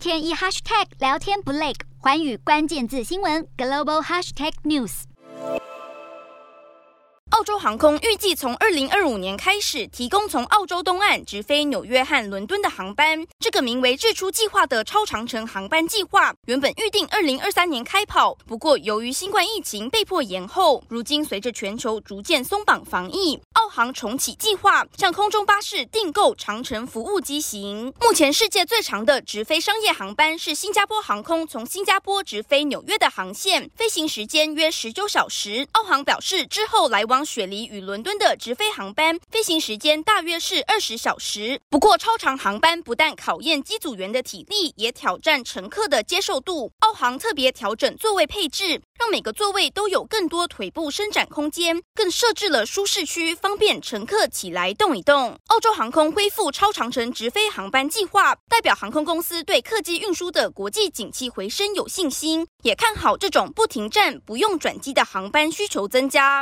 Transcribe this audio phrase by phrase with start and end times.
[0.00, 5.02] 天一 hashtag 聊天不累，寰宇关键字新闻 global hashtag news。
[7.32, 13.24] 澳洲航空预计从二零二五年开始提供从澳洲东岸直飞纽约和伦敦的航班。
[13.38, 20.82] 这个名为“日出计划”的超长程航班计划，原本预定二零二三年开跑，不过由于新冠疫情被迫延后。
[20.88, 23.40] 如今随着全球逐渐松绑防疫，
[23.70, 27.94] 航重启计划，向空中巴士订购长程服务机型。
[28.00, 35.68] 目前世界最长的直飞商业航班是新加坡航空从新加坡直飞纽约的航线，飞行时间约十九小时。
[35.72, 41.60] 澳航表示，之后来往雪梨与伦敦的直飞航班飞行时间大约是二十小时。
[41.70, 46.72] 不过，超长航班不但考验机组员的体力，也挑战乘客的接受度。
[46.80, 55.38] 澳航特别调整座位配置，让每个座位都有更多腿部伸展空间，更设置了舒适区，方便乘客起来动一动。
[55.46, 66.38] 澳洲航空恢复超长程直飞航班计划，代表航空公司对客机运输的国际景气回升有信心，也看好这种不停站、不用转机的航班需求增加。